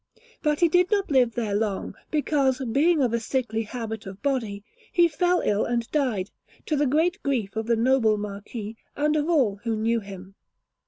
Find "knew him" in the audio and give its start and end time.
9.77-10.33